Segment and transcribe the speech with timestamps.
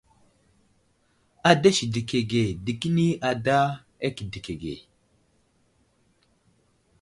[1.49, 3.59] Ada sədək age dekəni ada
[4.23, 4.75] kedək age.